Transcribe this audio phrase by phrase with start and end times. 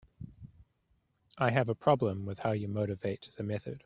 [1.37, 3.79] I have a problem with how you motivate the method.